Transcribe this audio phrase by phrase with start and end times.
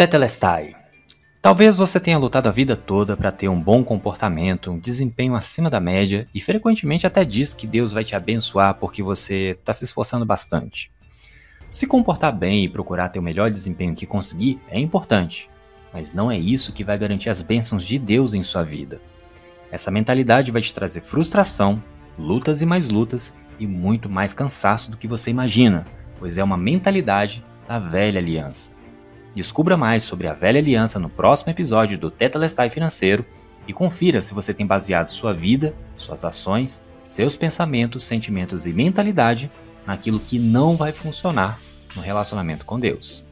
[0.00, 0.74] Tetelestai.
[1.42, 5.68] Talvez você tenha lutado a vida toda para ter um bom comportamento, um desempenho acima
[5.68, 9.84] da média e frequentemente até diz que Deus vai te abençoar porque você está se
[9.84, 10.90] esforçando bastante.
[11.70, 15.50] Se comportar bem e procurar ter o melhor desempenho que conseguir é importante,
[15.92, 19.02] mas não é isso que vai garantir as bênçãos de Deus em sua vida.
[19.70, 21.82] Essa mentalidade vai te trazer frustração,
[22.18, 25.84] lutas e mais lutas e muito mais cansaço do que você imagina,
[26.18, 28.79] pois é uma mentalidade da velha aliança.
[29.34, 33.24] Descubra mais sobre a velha aliança no próximo episódio do Tetelestai Financeiro
[33.66, 39.50] e confira se você tem baseado sua vida, suas ações, seus pensamentos, sentimentos e mentalidade
[39.86, 41.60] naquilo que não vai funcionar
[41.94, 43.24] no relacionamento com Deus.